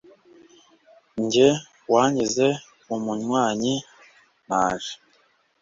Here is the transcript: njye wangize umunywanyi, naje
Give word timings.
njye 1.23 1.47
wangize 1.93 2.47
umunywanyi, 2.95 3.75
naje 4.47 4.93